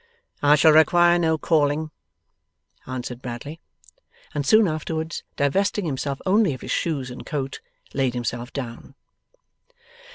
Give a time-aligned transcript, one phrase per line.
[0.41, 1.91] 'I shall require no calling,'
[2.87, 3.59] answered Bradley.
[4.33, 7.59] And soon afterwards, divesting himself only of his shoes and coat,
[7.93, 8.95] laid himself down.